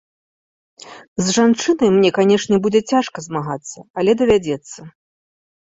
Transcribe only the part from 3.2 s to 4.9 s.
змагацца, але давядзецца.